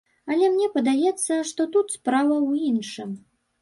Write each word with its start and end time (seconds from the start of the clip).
Але 0.35 0.47
мне 0.53 0.69
падаецца, 0.77 1.33
што 1.53 1.69
тут 1.79 1.87
справа 1.99 2.35
ў 2.49 2.75
іншым. 2.75 3.09